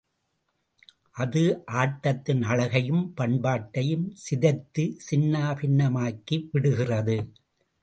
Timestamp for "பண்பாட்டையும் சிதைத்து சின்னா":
3.17-5.45